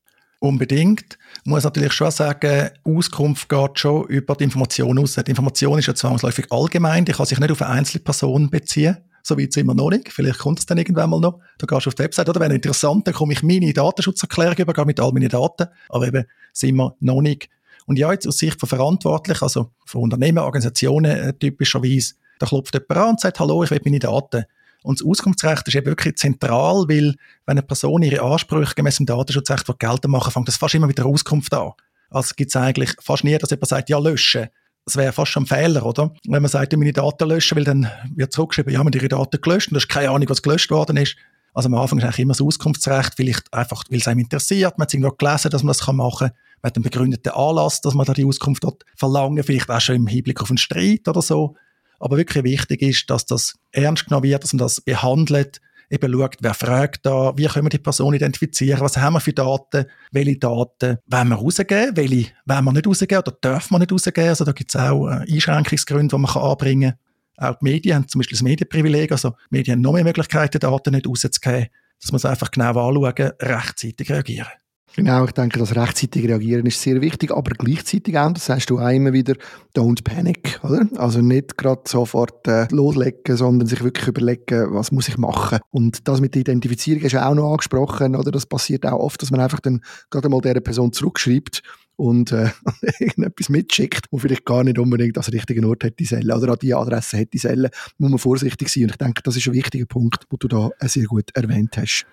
Unbedingt. 0.47 1.19
Ich 1.45 1.51
muss 1.51 1.65
natürlich 1.65 1.93
schon 1.93 2.13
sagen, 2.13 2.71
Auskunft 2.85 3.49
geht 3.49 3.81
schon 3.81 4.07
über 4.07 4.37
die 4.37 4.45
Information 4.45 4.97
aus. 4.97 5.15
Die 5.15 5.29
Information 5.29 5.81
ist 5.81 5.87
ja 5.87 5.95
zwangsläufig 5.95 6.47
allgemein, 6.51 7.05
die 7.05 7.11
kann 7.11 7.27
sich 7.27 7.41
nicht 7.41 7.51
auf 7.51 7.63
eine 7.63 7.73
einzelne 7.73 8.05
Person 8.05 8.49
beziehen. 8.49 8.99
So 9.25 9.37
weit 9.37 9.53
sind 9.53 9.67
wir 9.67 9.75
noch 9.75 9.91
nicht. 9.91 10.13
Vielleicht 10.13 10.39
kommt 10.39 10.61
es 10.61 10.67
dann 10.67 10.79
irgendwann 10.79 11.11
mal 11.11 11.19
noch. 11.19 11.41
Du 11.59 11.67
gehst 11.67 11.89
auf 11.89 11.97
die 11.97 12.05
Website, 12.05 12.29
oder? 12.29 12.39
Wenn 12.39 12.53
interessant, 12.53 13.09
dann 13.09 13.15
komme 13.15 13.33
ich 13.33 13.43
meine 13.43 13.73
Datenschutzerklärung 13.73 14.57
über, 14.57 14.85
mit 14.85 15.01
all 15.01 15.11
meinen 15.11 15.29
Daten. 15.29 15.67
Aber 15.89 16.07
eben 16.07 16.27
sind 16.53 16.77
wir 16.77 16.95
noch 17.01 17.21
nicht. 17.23 17.49
Und 17.87 17.99
ja, 17.99 18.13
jetzt 18.13 18.29
aus 18.29 18.39
Sicht 18.39 18.61
von 18.61 18.69
Verantwortlichen, 18.69 19.43
also 19.43 19.73
von 19.85 20.03
Unternehmen, 20.03 20.39
Organisationen 20.39 21.11
äh, 21.11 21.33
typischerweise, 21.33 22.15
da 22.39 22.47
klopft 22.47 22.75
jemand 22.75 22.93
an 22.93 23.09
und 23.11 23.21
sagt, 23.21 23.41
hallo, 23.41 23.65
ich 23.65 23.73
will 23.73 23.81
meine 23.85 23.99
Daten. 23.99 24.45
Und 24.87 25.01
das 25.01 25.07
Auskunftsrecht 25.07 25.67
ist 25.67 25.75
eben 25.75 25.87
wirklich 25.87 26.17
zentral, 26.17 26.85
weil 26.89 27.17
wenn 27.45 27.59
eine 27.59 27.63
Person 27.63 28.03
ihre 28.03 28.23
Ansprüche 28.23 28.75
gemäß 28.77 28.99
dem 28.99 29.07
Datenschutzrecht 29.07 29.67
geltend 29.81 30.13
machen 30.13 30.31
fängt 30.31 30.47
das 30.47 30.57
fast 30.57 30.77
immer 30.77 30.87
mit 30.87 30.97
der 30.97 31.07
Auskunft 31.07 31.53
an. 31.55 31.73
Also 32.09 32.35
gibt 32.37 32.51
es 32.51 32.57
eigentlich 32.57 32.93
fast 33.01 33.25
nie, 33.25 33.37
dass 33.37 33.51
jemand 33.51 33.69
sagt, 33.69 33.91
ja, 33.91 33.99
löschen. 33.99 34.47
Das 34.85 34.95
wäre 34.95 35.13
fast 35.13 35.33
schon 35.33 35.43
ein 35.43 35.47
Fehler, 35.47 35.85
oder? 35.85 36.15
Wenn 36.29 36.41
man 36.41 36.49
sagt, 36.49 36.73
meine 36.77 36.93
Daten 36.93 37.29
löschen, 37.29 37.57
weil 37.57 37.65
dann 37.65 37.91
wird 38.15 38.33
zurückgeschrieben, 38.33 38.73
ja, 38.73 38.79
wir 38.79 38.85
haben 38.85 38.93
ihre 38.93 39.09
Daten 39.09 39.41
gelöscht 39.41 39.69
und 39.69 39.75
du 39.75 39.81
hast 39.81 39.89
keine 39.89 40.11
Ahnung, 40.11 40.29
was 40.29 40.41
gelöscht 40.41 40.71
worden 40.71 40.97
ist. 40.99 41.17
Also 41.53 41.69
am 41.69 41.75
Anfang 41.75 41.99
ist 41.99 42.05
eigentlich 42.05 42.21
immer 42.21 42.35
das 42.35 42.43
Auskunftsrecht, 42.43 43.15
vielleicht 43.17 43.53
einfach, 43.53 43.83
weil 43.91 43.99
es 43.99 44.07
einem 44.07 44.21
interessiert, 44.21 44.79
man 44.79 44.85
hat 44.85 44.91
es 44.91 44.95
irgendwo 44.95 45.17
gelesen, 45.17 45.51
dass 45.51 45.65
man 45.65 45.73
das 45.73 45.85
machen 45.85 46.29
kann. 46.29 46.31
Man 46.63 46.69
hat 46.69 46.77
einen 46.77 46.85
begründeten 46.85 47.33
Anlass, 47.33 47.81
dass 47.81 47.95
man 47.95 48.07
da 48.07 48.13
die 48.13 48.25
Auskunft 48.25 48.63
dort 48.63 48.85
verlangen, 48.95 49.43
vielleicht 49.43 49.69
auch 49.69 49.81
schon 49.81 49.97
im 49.97 50.07
Hinblick 50.07 50.41
auf 50.41 50.51
einen 50.51 50.59
Streit 50.59 51.09
oder 51.09 51.23
so. 51.23 51.57
Aber 51.99 52.17
wirklich 52.17 52.45
wichtig 52.45 52.83
ist, 52.83 53.11
dass 53.11 53.27
das 53.27 53.55
ernst 53.73 54.07
genommen 54.07 54.25
wird, 54.25 54.43
dass 54.43 54.53
man 54.53 54.59
das 54.59 54.81
behandelt, 54.81 55.61
eben 55.91 56.13
schaut, 56.13 56.37
wer 56.41 56.55
fragt 56.55 57.07
da, 57.07 57.33
wie 57.37 57.47
können 57.47 57.67
wir 57.67 57.71
die 57.71 57.79
Person 57.79 58.15
identifizieren, 58.15 58.81
was 58.81 58.97
haben 58.97 59.15
wir 59.15 59.21
für 59.21 59.33
Daten, 59.33 59.87
welche 60.11 60.39
Daten 60.39 60.99
wollen 61.07 61.29
wir 61.29 61.37
rausgeben, 61.37 61.97
welche 61.97 62.33
wollen 62.45 62.65
wir 62.65 62.73
nicht 62.73 62.87
rausgeben 62.87 63.19
oder 63.19 63.33
dürfen 63.33 63.75
wir 63.75 63.79
nicht 63.79 63.93
rausgeben. 63.93 64.29
Also 64.29 64.45
da 64.45 64.53
gibt 64.53 64.75
es 64.75 64.81
auch 64.81 65.09
äh, 65.09 65.33
Einschränkungsgründe, 65.33 66.17
die 66.17 66.21
man 66.21 66.31
anbringen 66.31 66.95
kann. 67.37 67.51
Auch 67.55 67.59
die 67.59 67.65
Medien 67.65 67.97
haben 67.97 68.09
zum 68.09 68.21
Beispiel 68.21 68.37
das 68.37 68.43
Medienprivileg, 68.43 69.13
also 69.13 69.31
die 69.31 69.57
Medien 69.57 69.75
haben 69.75 69.83
noch 69.83 69.93
mehr 69.93 70.05
Möglichkeiten, 70.05 70.59
Daten 70.59 70.95
nicht 70.95 71.07
rauszugeben. 71.07 71.67
Das 72.01 72.13
muss 72.13 72.23
man 72.23 72.31
einfach 72.33 72.51
genau 72.51 72.89
anschauen, 72.89 73.33
rechtzeitig 73.41 74.11
reagieren. 74.11 74.49
Genau, 74.95 75.27
ich 75.27 75.33
denke, 75.33 75.59
das 75.59 75.77
rechtzeitige 75.77 76.29
Reagieren 76.29 76.65
ist 76.65 76.81
sehr 76.81 77.01
wichtig, 77.03 77.31
aber 77.31 77.51
gleichzeitig 77.51 78.17
auch, 78.17 78.33
das 78.33 78.47
sagst 78.47 78.71
du 78.71 78.79
auch 78.79 78.89
immer 78.89 79.13
wieder, 79.13 79.35
don't 79.77 80.03
panic, 80.03 80.59
oder? 80.63 80.89
Also 80.97 81.21
nicht 81.21 81.59
gerade 81.59 81.83
sofort 81.87 82.49
äh, 82.49 82.67
loslegen, 82.71 83.37
sondern 83.37 83.69
sich 83.69 83.83
wirklich 83.85 84.09
überlegen, 84.09 84.73
was 84.73 84.93
muss 84.93 85.09
ich 85.09 85.19
machen. 85.19 85.59
Und 85.71 86.09
das 86.09 86.21
mit 86.21 86.35
der 86.35 86.41
Identifizierung 86.41 87.03
ist 87.03 87.13
ja 87.13 87.29
auch 87.29 87.35
noch 87.35 87.51
angesprochen, 87.51 88.17
oder? 88.17 88.31
Das 88.31 88.47
passiert 88.47 88.87
auch 88.87 88.99
oft, 88.99 89.21
dass 89.21 89.31
man 89.31 89.41
einfach 89.41 89.61
dann 89.61 89.83
gerade 90.09 90.31
mal 90.31 90.41
dieser 90.41 90.61
Person 90.61 90.93
zurückschreibt 90.93 91.63
und 91.97 92.33
äh, 92.33 92.51
irgendetwas 92.99 93.49
mitschickt, 93.49 94.07
wo 94.11 94.19
vielleicht 94.19 94.45
gar 94.45 94.65
nicht 94.65 94.79
unbedingt 94.79 95.17
das 95.17 95.33
richtige 95.33 95.67
Ort 95.67 95.85
hätte 95.85 96.05
sollen 96.05 96.31
oder 96.31 96.53
an 96.53 96.59
die 96.61 96.75
Adresse 96.75 97.19
hätte 97.19 97.39
sollen, 97.39 97.69
muss 97.99 98.11
man 98.11 98.19
vorsichtig 98.19 98.69
sein. 98.69 98.85
Und 98.85 98.91
ich 98.93 98.99
denke, 98.99 99.23
das 99.23 99.37
ist 99.37 99.47
ein 99.47 99.55
wichtiger 99.55 99.87
Punkt, 99.87 100.25
den 100.31 100.39
du 100.39 100.49
da 100.49 100.71
sehr 100.83 101.05
gut 101.05 101.31
erwähnt 101.35 101.77
hast. 101.77 102.07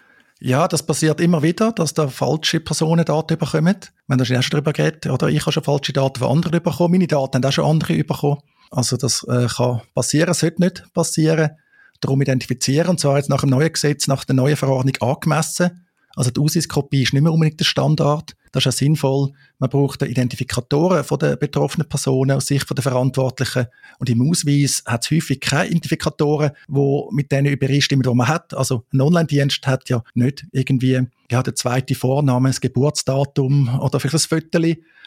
Ja, 0.46 0.68
das 0.68 0.84
passiert 0.84 1.22
immer 1.22 1.42
wieder, 1.42 1.72
dass 1.72 1.94
da 1.94 2.10
falsche 2.10 2.60
Personen 2.60 3.06
Daten 3.06 3.38
bekommen. 3.38 3.78
Wenn 4.08 4.18
da 4.18 4.26
schon 4.26 4.42
darüber 4.52 4.74
geht, 4.74 5.06
oder 5.06 5.30
ich 5.30 5.40
habe 5.40 5.54
schon 5.54 5.64
falsche 5.64 5.94
Daten 5.94 6.20
von 6.20 6.36
anderen 6.36 6.62
bekommen, 6.62 6.92
meine 6.92 7.08
Daten 7.08 7.38
haben 7.38 7.46
auch 7.46 7.54
schon 7.54 7.64
andere 7.64 8.04
bekommen. 8.04 8.42
Also 8.70 8.98
das 8.98 9.24
äh, 9.30 9.48
kann 9.48 9.80
passieren, 9.96 10.34
sollte 10.34 10.62
nicht 10.62 10.84
passieren. 10.94 11.52
Darum 12.02 12.22
identifizieren, 12.22 12.90
und 12.90 13.00
zwar 13.00 13.16
jetzt 13.16 13.30
nach 13.30 13.40
dem 13.40 13.52
neuen 13.52 13.72
Gesetz, 13.72 14.08
nach 14.08 14.26
der 14.26 14.36
neuen 14.36 14.58
Verordnung 14.58 14.98
angemessen. 15.00 15.88
Also 16.14 16.30
die 16.30 16.42
Ausweiskopie 16.42 17.04
ist 17.04 17.14
nicht 17.14 17.24
mehr 17.24 17.32
unbedingt 17.32 17.62
der 17.62 17.66
Standard. 17.66 18.36
Das 18.54 18.62
ist 18.62 18.66
ja 18.66 18.72
sinnvoll. 18.72 19.32
Man 19.58 19.70
braucht 19.70 20.04
Identifikatoren 20.04 21.04
von 21.04 21.18
den 21.18 21.40
betroffenen 21.40 21.90
Personen 21.90 22.38
aus 22.38 22.46
Sicht 22.46 22.70
der 22.70 22.84
Verantwortlichen. 22.84 23.66
Und 23.98 24.10
im 24.12 24.30
Ausweis 24.30 24.84
hat 24.86 25.04
es 25.04 25.12
häufig 25.12 25.42
keine 25.42 25.70
Identifikatoren, 25.70 26.52
die 26.68 27.02
mit 27.12 27.32
denen 27.32 27.52
übereinstimmen, 27.52 28.04
die 28.04 28.14
man 28.14 28.28
hat. 28.28 28.54
Also 28.54 28.86
ein 28.94 29.02
Online-Dienst 29.02 29.66
hat 29.66 29.90
ja 29.90 30.04
nicht 30.14 30.46
irgendwie 30.52 31.02
ja, 31.32 31.42
der 31.42 31.56
zweite 31.56 31.96
Vorname, 31.96 32.50
das 32.50 32.62
Geburtsdatum 32.62 33.80
oder 33.80 34.00
vielleicht 34.00 34.32
ein 34.32 34.40
Foto, 34.40 34.60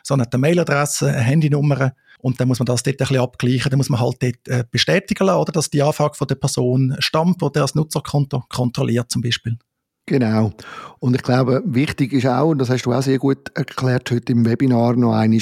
sondern 0.03 0.29
eine 0.33 0.41
Mailadresse, 0.41 1.09
eine 1.09 1.21
Handynummer. 1.21 1.93
Und 2.19 2.41
dann 2.41 2.49
muss 2.49 2.59
man 2.59 2.67
das 2.67 2.83
dort 2.83 2.97
ein 2.97 2.99
bisschen 2.99 3.23
abgleichen. 3.23 3.71
Dann 3.71 3.79
muss 3.79 3.91
man 3.91 4.01
halt 4.01 4.21
dort 4.21 4.49
äh, 4.49 4.65
bestätigen 4.69 5.25
lassen, 5.25 5.39
oder, 5.39 5.53
dass 5.53 5.71
die 5.71 5.83
Anfrage 5.83 6.17
von 6.17 6.27
der 6.27 6.35
Person 6.35 6.97
stammt, 6.99 7.41
die 7.43 7.49
das 7.53 7.77
Nutzerkonto 7.77 8.43
kontrolliert 8.49 9.09
zum 9.13 9.23
Beispiel. 9.23 9.57
Genau. 10.07 10.53
Und 11.01 11.17
ich 11.17 11.23
glaube, 11.23 11.63
wichtig 11.67 12.13
ist 12.13 12.27
auch, 12.27 12.51
und 12.51 12.59
das 12.59 12.71
hast 12.71 12.83
du 12.83 12.93
auch 12.93 13.03
sehr 13.03 13.19
gut 13.19 13.51
erklärt 13.55 14.11
heute 14.11 14.33
im 14.33 14.47
Webinar 14.47 14.95
noch 14.95 15.15
einmal, 15.15 15.41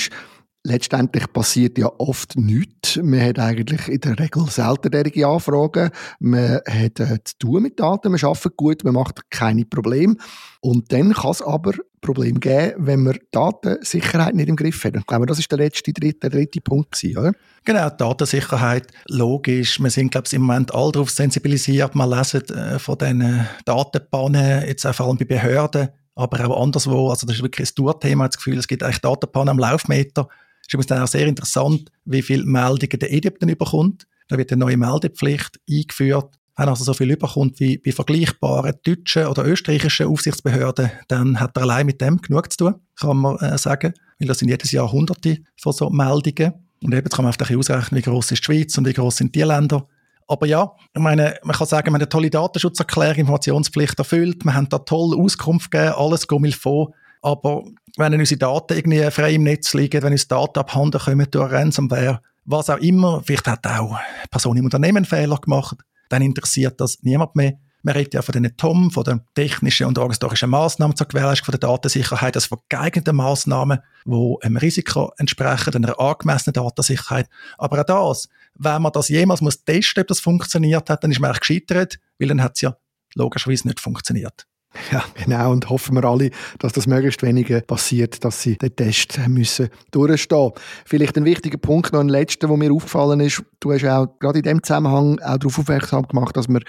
letztendlich 0.67 1.31
passiert 1.33 1.79
ja 1.79 1.93
oft 1.99 2.37
nichts. 2.37 2.97
Man 2.97 3.21
hat 3.21 3.39
eigentlich 3.39 3.87
in 3.89 4.01
der 4.01 4.19
Regel 4.19 4.47
selten 4.49 4.91
derige 4.91 5.29
Anfragen. 5.29 5.91
Man 6.19 6.61
hat 6.67 7.01
äh, 7.01 7.19
zu 7.23 7.39
tun 7.39 7.63
mit 7.63 7.79
Daten, 7.79 8.11
man 8.11 8.21
arbeitet 8.23 8.57
gut, 8.57 8.83
man 8.85 8.95
macht 8.95 9.31
keine 9.31 9.67
Probleme. 9.67 10.17
Und 10.61 10.91
dann 10.93 11.13
kann 11.13 11.33
es 11.33 11.43
aber 11.43 11.73
Probleme 12.05 12.39
geben, 12.39 12.75
wenn 12.79 13.03
man 13.03 13.19
Datensicherheit 13.31 14.35
nicht 14.35 14.49
im 14.49 14.57
Griff 14.57 14.85
hat. 14.85 14.97
Ich 14.97 15.07
glaube, 15.07 15.27
das 15.27 15.39
ist 15.39 15.51
der 15.51 15.59
letzte, 15.59 15.93
dritte, 15.93 16.21
der 16.21 16.31
dritte 16.31 16.61
Punkt 16.61 16.93
gewesen, 16.93 17.19
oder? 17.19 17.33
Genau, 17.65 17.89
Datensicherheit, 17.91 18.89
logisch. 19.09 19.81
Wir 19.81 19.91
sind, 19.91 20.13
glaube 20.13 20.27
ich, 20.27 20.35
im 20.35 20.43
Moment 20.43 20.75
alle 20.75 20.93
darauf 20.93 21.11
sensibilisiert. 21.11 21.95
Man 21.95 22.11
lesen 22.11 22.43
äh, 22.51 22.79
von 22.79 22.99
diesen 22.99 23.47
Datenpannen, 23.65 24.67
jetzt 24.67 24.87
auch 24.87 24.95
vor 24.95 25.07
allem 25.07 25.17
bei 25.17 25.25
Behörden, 25.25 25.89
aber 26.15 26.47
auch 26.47 26.63
anderswo. 26.63 27.09
Also 27.09 27.27
das 27.27 27.37
ist 27.37 27.43
wirklich 27.43 27.71
ein 27.71 27.75
Tourthema. 27.75 28.27
Das 28.29 28.37
Gefühl, 28.37 28.59
es 28.59 28.69
gibt 28.69 28.83
eigentlich 28.83 29.01
Datenpannen 29.01 29.49
am 29.49 29.59
Laufmeter. 29.59 30.29
Es 30.61 30.69
ist 30.69 30.75
übrigens 30.75 30.87
dann 30.87 31.03
auch 31.03 31.09
sehr 31.09 31.27
interessant, 31.27 31.91
wie 32.05 32.23
viele 32.23 32.45
Meldungen 32.45 32.99
der 32.99 33.13
EDIP 33.13 33.41
dann 33.41 33.49
überkommt. 33.49 34.07
Da 34.29 34.39
wird 34.39 34.53
eine 34.53 34.61
neue 34.61 34.77
Meldepflicht 34.77 35.59
eingeführt. 35.69 36.35
Wenn 36.57 36.69
er 36.69 36.71
also 36.71 36.85
so 36.85 36.95
viel 36.95 37.11
überkommt 37.11 37.59
wie 37.59 37.79
bei 37.79 37.91
vergleichbaren 37.91 38.75
deutschen 38.85 39.27
oder 39.27 39.45
österreichischen 39.45 40.07
Aufsichtsbehörden, 40.07 40.91
dann 41.09 41.41
hat 41.41 41.57
er 41.57 41.63
allein 41.63 41.87
mit 41.87 42.01
dem 42.01 42.19
genug 42.19 42.51
zu 42.53 42.59
tun, 42.59 42.75
kann 42.97 43.17
man 43.17 43.37
äh, 43.39 43.59
sagen. 43.59 43.95
Weil 44.19 44.29
das 44.29 44.39
sind 44.39 44.49
jedes 44.49 44.71
Jahr 44.71 44.91
hunderte 44.91 45.39
von 45.61 45.73
so 45.73 45.91
Meldungen. 45.91 46.55
Und 46.83 46.95
eben 46.95 47.09
kann 47.09 47.25
man 47.25 47.33
einfach 47.33 47.55
ausrechnen, 47.55 47.99
wie 47.99 48.03
groß 48.03 48.33
ist 48.33 48.41
die 48.41 48.45
Schweiz 48.45 48.79
und 48.79 48.87
wie 48.87 48.93
groß 48.93 49.17
sind 49.17 49.35
die 49.35 49.43
Länder. 49.43 49.89
Aber 50.27 50.47
ja, 50.47 50.73
ich 50.95 51.03
meine, 51.03 51.37
man 51.43 51.57
kann 51.57 51.67
sagen, 51.67 51.87
wir 51.87 51.93
haben 51.93 51.97
eine 51.97 52.09
tolle 52.09 52.31
Datenschutzerklärung, 52.31 53.17
Informationspflicht 53.19 53.99
erfüllt, 53.99 54.45
wir 54.45 54.55
haben 54.55 54.69
da 54.69 54.79
toll 54.79 55.19
Auskunft 55.19 55.71
gegeben, 55.71 55.95
alles 55.97 56.27
vor. 56.55 56.93
Aber 57.21 57.65
wenn 57.97 58.15
unsere 58.15 58.39
Daten 58.39 58.77
irgendwie 58.77 59.11
frei 59.11 59.35
im 59.35 59.45
Netz 59.45 59.75
liegen, 59.75 60.03
wenn 60.03 60.13
uns 60.13 60.29
Daten 60.29 60.59
abhanden 60.59 61.01
kommen 61.01 61.27
durch 61.31 61.53
Ransomware, 61.53 62.21
was 62.45 62.71
auch 62.71 62.79
immer, 62.79 63.23
vielleicht 63.25 63.47
hat 63.47 63.67
auch 63.67 63.93
eine 63.93 64.29
Person 64.31 64.57
im 64.57 64.65
Unternehmen 64.65 65.05
Fehler 65.05 65.39
gemacht, 65.39 65.79
dann 66.15 66.23
interessiert 66.23 66.81
das 66.81 67.03
niemand 67.03 67.35
mehr. 67.37 67.55
Man 67.83 67.95
redet 67.95 68.15
ja 68.15 68.23
von 68.23 68.33
den 68.33 68.57
TOM, 68.57 68.91
von 68.91 69.05
den 69.05 69.21
technischen 69.35 69.87
und 69.87 69.99
organisatorischen 69.99 70.49
Massnahmen 70.49 70.97
zur 70.97 71.07
Gewährleistung 71.07 71.47
von 71.47 71.53
der 71.53 71.69
Datensicherheit, 71.69 72.35
also 72.35 72.49
von 72.49 72.59
geeigneten 72.71 73.15
Massnahmen, 73.15 73.81
die 74.07 74.37
einem 74.41 74.57
Risiko 74.57 75.13
entsprechen, 75.19 75.75
einer 75.77 76.01
angemessenen 76.01 76.55
Datensicherheit. 76.55 77.29
Aber 77.59 77.81
auch 77.81 78.09
das, 78.09 78.29
wenn 78.55 78.81
man 78.81 78.93
das 78.93 79.09
jemals 79.09 79.43
muss 79.43 79.65
testen, 79.65 80.01
ob 80.01 80.07
das 80.07 80.21
funktioniert 80.21 80.89
hat, 80.89 81.05
dann 81.05 81.11
ist 81.11 81.21
man 81.21 81.31
eigentlich 81.31 81.41
gescheitert, 81.41 81.99
weil 82.19 82.29
dann 82.29 82.43
hat 82.43 82.53
es 82.55 82.63
ja 82.63 82.75
logischerweise 83.17 83.69
nicht 83.69 83.81
funktioniert. 83.81 84.47
Ja, 84.93 85.05
genau. 85.15 85.53
Und 85.53 85.71
hoffen 85.71 85.95
wir 85.95 86.05
alle, 86.05 86.31
dass 86.59 86.73
das 86.73 86.87
möglichst 86.87 87.23
wenige 87.23 87.63
passiert, 87.63 88.25
dass 88.25 88.43
sie 88.43 88.57
den 88.57 88.75
Test 88.75 89.19
müssen 89.29 89.69
durchstehen 89.91 90.51
Vielleicht 90.85 91.17
ein 91.17 91.25
wichtiger 91.25 91.59
Punkt, 91.59 91.93
noch 91.93 92.01
ein 92.01 92.09
letzter, 92.09 92.49
der 92.49 92.57
mir 92.57 92.73
aufgefallen 92.73 93.21
ist. 93.21 93.43
Du 93.61 93.73
hast 93.73 93.85
auch 93.85 94.07
gerade 94.19 94.39
in 94.39 94.45
dem 94.45 94.63
Zusammenhang 94.63 95.19
auch 95.21 95.39
darauf 95.39 95.59
aufmerksam 95.59 96.07
gemacht, 96.07 96.37
dass 96.37 96.49
man 96.49 96.63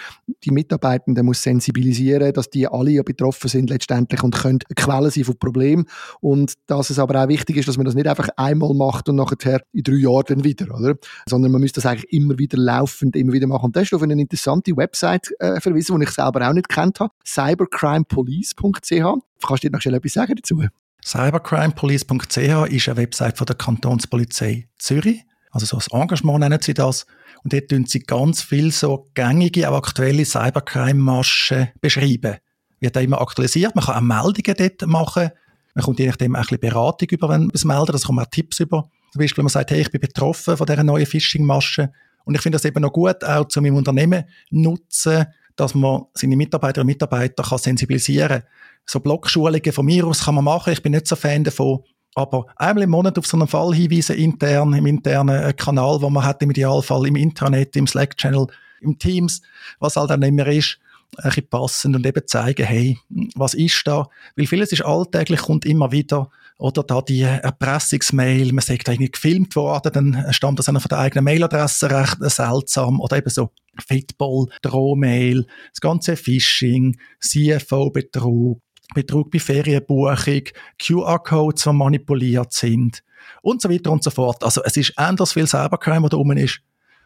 die 0.44 0.52
Mitarbeitenden 0.52 1.26
muss 1.26 1.44
sensibilisieren 1.44 2.34
dass 2.34 2.50
die 2.50 2.68
alle 2.68 2.92
ja 2.92 3.04
betroffen 3.04 3.50
sind 3.50 3.70
letztendlich 3.70 4.24
und 4.24 4.36
können 4.36 4.60
eine 4.68 4.76
Quelle 4.76 5.12
sein 5.12 5.24
von 5.24 5.38
Problemen. 5.38 5.86
Und 6.22 6.54
dass 6.68 6.90
es 6.90 7.00
aber 7.00 7.24
auch 7.24 7.28
wichtig 7.28 7.58
ist, 7.58 7.68
dass 7.68 7.78
man 7.78 7.86
das 7.86 7.96
nicht 7.96 8.08
einfach 8.08 8.30
einmal 8.38 8.74
macht 8.74 9.10
und 9.10 9.16
nachher 9.16 9.62
in 9.74 9.84
drei 9.84 9.96
Jahren 9.96 10.24
dann 10.28 10.44
wieder, 10.44 10.74
oder? 10.74 10.96
Sondern 11.28 11.52
man 11.52 11.62
müsste 11.62 11.82
das 11.82 11.86
eigentlich 11.86 12.12
immer 12.12 12.38
wieder 12.38 12.58
laufend, 12.58 13.16
immer 13.16 13.34
wieder 13.34 13.48
machen. 13.48 13.66
Und 13.66 13.76
das 13.76 13.84
ist 13.84 13.94
auf 13.94 14.02
eine 14.02 14.14
interessante 14.14 14.76
Website 14.76 15.30
äh, 15.40 15.60
verwiesen, 15.60 16.00
die 16.00 16.06
ich 16.06 16.12
selber 16.12 16.48
auch 16.48 16.54
nicht 16.54 16.70
kennt 16.70 17.00
habe. 17.00 17.12
Cybercrime 17.26 17.95
cybercrimepolice.ch. 18.04 19.48
Kannst 19.48 19.64
du 19.64 19.68
dir 19.68 19.72
noch 19.72 19.82
schnell 19.82 19.96
etwas 19.96 20.14
sagen 20.14 20.36
dazu? 20.36 20.64
Cybercrimepolice.ch 21.04 22.38
ist 22.72 22.90
eine 22.90 22.98
Website 22.98 23.38
von 23.38 23.46
der 23.46 23.56
Kantonspolizei 23.56 24.68
Zürich. 24.78 25.24
Also 25.52 25.66
so 25.66 25.78
ein 25.78 26.02
Engagement 26.02 26.40
nennen 26.40 26.60
sie 26.62 26.74
das. 26.74 27.06
Und 27.44 27.54
dort 27.54 27.70
tun 27.70 27.86
sie 27.86 28.00
ganz 28.00 28.42
viel 28.42 28.72
so 28.72 29.08
gängige, 29.14 29.70
auch 29.70 29.78
aktuelle 29.78 30.26
Cybercrime-Maschen 30.26 31.70
beschreiben. 31.80 32.38
Wird 32.80 32.96
da 32.96 33.00
immer 33.00 33.22
aktualisiert. 33.22 33.76
Man 33.76 33.86
kann 33.86 33.96
auch 33.96 34.24
Meldungen 34.24 34.56
dort 34.58 34.90
machen. 34.90 35.30
Man 35.76 35.84
kommt 35.84 36.00
je 36.00 36.08
nachdem 36.08 36.36
auch 36.36 36.50
ein 36.50 36.60
Beratung 36.60 37.08
über, 37.10 37.30
wenn 37.30 37.42
man 37.42 37.52
es 37.54 37.66
meldet. 37.66 37.92
Also 37.92 38.08
kommen 38.08 38.20
auch 38.20 38.30
Tipps 38.30 38.60
über. 38.60 38.90
Zum 39.12 39.20
Beispiel, 39.20 39.38
wenn 39.38 39.46
man 39.46 39.52
sagt, 39.52 39.72
hey, 39.72 39.82
ich 39.82 39.92
bin 39.92 40.02
betroffen 40.02 40.58
von 40.58 40.66
dieser 40.66 40.84
neuen 40.84 41.06
Phishing-Masche. 41.06 41.92
Und 42.26 42.36
ich 42.36 42.42
finde 42.42 42.56
das 42.56 42.66
eben 42.66 42.82
noch 42.82 42.92
gut, 42.92 43.24
auch 43.24 43.48
zu 43.48 43.62
meinem 43.62 43.76
Unternehmen 43.76 44.26
nutzen, 44.50 45.26
dass 45.56 45.74
man 45.74 46.04
seine 46.14 46.36
Mitarbeiterinnen 46.36 46.90
und 46.90 46.94
Mitarbeiter 46.94 47.44
kann 47.44 47.58
sensibilisieren 47.58 48.42
kann. 48.42 48.44
So 48.86 49.00
Blogschulungen 49.00 49.72
von 49.72 49.86
mir 49.86 50.06
aus 50.06 50.26
kann 50.26 50.36
man 50.36 50.44
machen, 50.44 50.74
ich 50.74 50.82
bin 50.82 50.92
nicht 50.92 51.08
so 51.08 51.16
Fan 51.16 51.44
davon, 51.44 51.80
aber 52.16 52.46
einmal 52.56 52.84
im 52.84 52.92
Monat 52.92 53.18
auf 53.18 53.28
so 53.28 53.38
einen 53.38 53.48
Fall 53.48 53.74
hinweisen, 53.74 54.16
intern, 54.16 54.74
im 54.74 54.86
internen 54.86 55.44
äh, 55.44 55.54
Kanal, 55.54 56.02
wo 56.02 56.10
man 56.10 56.24
hat, 56.24 56.42
im 56.42 56.52
Idealfall 56.52 57.08
im 57.08 57.16
Internet, 57.16 57.76
im 57.76 57.88
Slack-Channel, 57.88 58.48
im 58.82 58.98
Teams, 58.98 59.42
was 59.80 59.96
halt 59.96 60.10
dann 60.10 60.22
immer 60.22 60.48
ist, 60.48 60.80
ein 61.18 61.30
bisschen 61.30 61.48
passend 61.50 61.96
und 61.96 62.06
eben 62.06 62.28
zeigen, 62.28 62.66
hey, 62.66 62.98
was 63.36 63.54
ist 63.54 63.86
da? 63.86 64.08
Weil 64.36 64.48
vieles 64.48 64.72
ist 64.72 64.86
alltäglich, 64.86 65.42
kommt 65.42 65.66
immer 65.66 65.92
wieder, 65.92 66.30
oder 66.58 66.84
da 66.84 67.02
die 67.02 67.22
Erpressungsmail, 67.22 68.54
man 68.54 68.62
sagt 68.62 68.88
irgendwie 68.88 69.12
gefilmt 69.12 69.56
worden, 69.56 69.92
dann 69.94 70.34
stammt 70.34 70.60
das 70.60 70.68
von 70.68 70.82
der 70.90 71.00
eigenen 71.00 71.26
Mailadresse 71.26 71.90
recht 71.90 72.18
seltsam, 72.22 73.00
oder 73.00 73.18
eben 73.18 73.30
so 73.30 73.52
Fitball, 73.86 74.48
Drohmail, 74.62 75.46
das 75.72 75.82
ganze 75.82 76.16
Phishing, 76.16 76.98
CFO-Betrug, 77.20 78.62
Betrug 78.94 79.32
bei 79.32 79.40
Ferienbuchung, 79.40 80.44
QR-Codes, 80.80 81.64
die 81.64 81.74
manipuliert 81.74 82.54
sind 82.54 83.04
und 83.42 83.62
so 83.62 83.70
weiter 83.70 83.92
und 83.92 84.04
so 84.04 84.12
fort. 84.12 84.44
Also 84.44 84.62
es 84.64 84.78
ist 84.78 84.98
anders 84.98 85.34
viel 85.34 85.48
Cybercrime, 85.48 86.04
was 86.04 86.12
da 86.12 86.18
oben 86.18 86.38
ist. 86.38 86.62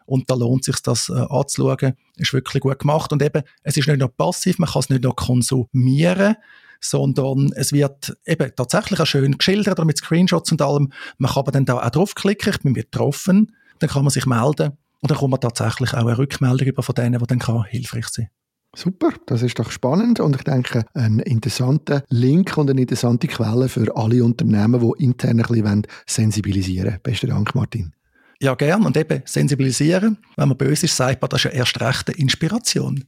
Und 0.06 0.30
da 0.30 0.34
lohnt 0.34 0.62
es 0.62 0.66
sich, 0.76 0.82
das 0.82 1.10
äh, 1.10 1.26
anzuschauen. 1.30 1.94
Ist 2.18 2.34
wirklich 2.34 2.62
gut 2.62 2.80
gemacht. 2.80 3.12
Und 3.14 3.22
eben, 3.22 3.44
es 3.64 3.78
ist 3.78 3.88
nicht 3.88 4.00
nur 4.00 4.10
passiv, 4.10 4.58
man 4.58 4.70
kann 4.70 4.80
es 4.80 4.90
nicht 4.90 5.04
nur 5.04 5.16
konsumieren, 5.16 6.36
sondern 6.82 7.52
es 7.56 7.72
wird 7.74 8.16
eben 8.26 8.52
tatsächlich 8.56 9.00
auch 9.00 9.06
schön 9.06 9.38
geschildert 9.38 9.84
mit 9.86 9.98
Screenshots 9.98 10.52
und 10.52 10.62
allem. 10.62 10.92
Man 11.18 11.32
kann 11.32 11.42
aber 11.42 11.52
dann 11.52 11.66
da 11.66 11.76
auch 11.76 11.90
draufklicken, 11.90 12.54
ich 12.54 12.62
bin 12.62 12.74
betroffen, 12.74 13.56
dann 13.80 13.90
kann 13.90 14.04
man 14.04 14.12
sich 14.12 14.26
melden 14.26 14.78
und 15.02 15.12
dann 15.12 15.18
kommt 15.18 15.32
man 15.32 15.42
tatsächlich 15.42 15.94
auch 15.94 16.06
eine 16.06 16.18
Rückmeldung 16.18 16.68
über 16.68 16.84
von 16.84 16.96
denen, 16.96 17.20
die 17.20 17.28
dann 17.28 17.40
kann 17.40 17.64
hilfreich 17.66 18.08
sein 18.08 18.30
Super, 18.76 19.10
das 19.26 19.42
ist 19.42 19.58
doch 19.58 19.72
spannend 19.72 20.20
und 20.20 20.36
ich 20.36 20.44
denke, 20.44 20.86
ein 20.94 21.20
interessanter 21.20 22.04
Link 22.10 22.56
und 22.56 22.70
eine 22.70 22.82
interessante 22.82 23.28
Quelle 23.28 23.68
für 23.68 23.96
alle 23.96 24.24
Unternehmen, 24.24 24.80
die 24.80 25.04
intern 25.04 25.40
ein 25.40 25.48
bisschen 25.48 25.88
sensibilisieren 26.06 26.92
wollen. 26.92 27.00
Besten 27.02 27.30
Dank, 27.30 27.56
Martin. 27.56 27.94
Ja, 28.40 28.54
gern. 28.54 28.86
Und 28.86 28.96
eben 28.96 29.24
sensibilisieren, 29.26 30.20
wenn 30.38 30.50
man 30.50 30.58
böse 30.58 30.86
ist, 30.86 30.96
sagt 30.96 31.22
man, 31.22 31.30
das 31.30 31.44
ist 31.44 31.52
ja 31.52 31.52
erst 31.52 31.82
rechte 31.82 32.12
Inspiration. 32.12 33.04